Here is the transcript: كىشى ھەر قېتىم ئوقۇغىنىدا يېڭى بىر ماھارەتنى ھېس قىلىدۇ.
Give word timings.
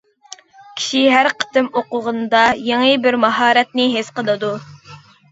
كىشى 0.77 1.01
ھەر 1.15 1.27
قېتىم 1.41 1.67
ئوقۇغىنىدا 1.81 2.39
يېڭى 2.69 2.95
بىر 3.03 3.17
ماھارەتنى 3.25 3.85
ھېس 3.97 4.09
قىلىدۇ. 4.17 4.51